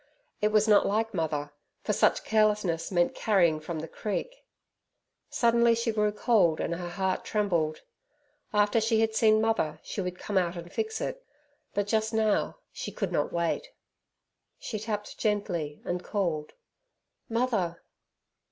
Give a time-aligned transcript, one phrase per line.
[0.41, 1.51] It was not like mother,
[1.83, 4.43] for such carelessness meant carrying from the creek.
[5.29, 7.83] Suddenly she grew cold and her heart trembled.
[8.51, 11.23] After she had seen mother, she would come out and fix it,
[11.75, 13.67] but just now she could not wait.
[14.57, 16.53] She tapped gently, and called,
[17.29, 17.83] "Mother!"